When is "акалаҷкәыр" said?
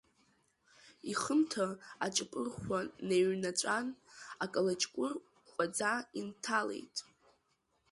4.43-5.13